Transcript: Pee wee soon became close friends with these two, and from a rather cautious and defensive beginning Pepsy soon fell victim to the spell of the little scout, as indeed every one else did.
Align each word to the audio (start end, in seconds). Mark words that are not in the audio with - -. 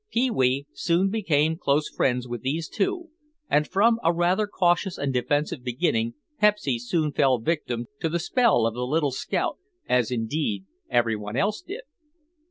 Pee 0.11 0.31
wee 0.31 0.65
soon 0.73 1.11
became 1.11 1.59
close 1.59 1.87
friends 1.87 2.27
with 2.27 2.41
these 2.41 2.67
two, 2.67 3.09
and 3.51 3.67
from 3.67 3.99
a 4.03 4.11
rather 4.11 4.47
cautious 4.47 4.97
and 4.97 5.13
defensive 5.13 5.63
beginning 5.63 6.15
Pepsy 6.41 6.79
soon 6.79 7.11
fell 7.11 7.37
victim 7.37 7.85
to 7.99 8.09
the 8.09 8.17
spell 8.17 8.65
of 8.65 8.73
the 8.73 8.87
little 8.87 9.11
scout, 9.11 9.59
as 9.87 10.09
indeed 10.09 10.65
every 10.89 11.15
one 11.15 11.35
else 11.37 11.61
did. 11.61 11.81